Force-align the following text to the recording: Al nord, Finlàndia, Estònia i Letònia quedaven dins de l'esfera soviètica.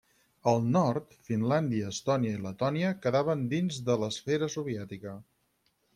Al 0.51 0.63
nord, 0.75 1.11
Finlàndia, 1.27 1.91
Estònia 1.95 2.39
i 2.39 2.41
Letònia 2.45 2.95
quedaven 3.05 3.47
dins 3.55 3.81
de 3.91 3.99
l'esfera 4.05 4.51
soviètica. 4.59 5.15